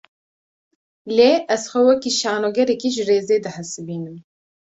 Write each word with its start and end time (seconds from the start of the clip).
Lê, 1.15 1.31
ez 1.53 1.63
xwe 1.69 1.81
wekî 1.87 2.11
şanogerekî 2.19 2.89
ji 2.95 3.03
rêzê 3.09 3.37
dihesibînim 3.45 4.17